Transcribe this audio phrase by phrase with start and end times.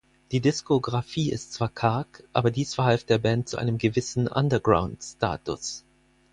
[0.31, 5.83] Die Diskografie ist zwar karg, aber dies verhalf der Band zu einem gewissen Underground-Status.